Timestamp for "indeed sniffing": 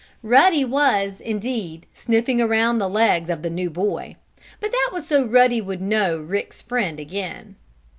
1.21-2.41